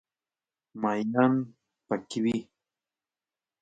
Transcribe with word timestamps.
ماهیان 0.81 1.33
پکې 1.87 2.19
وي. 2.23 2.37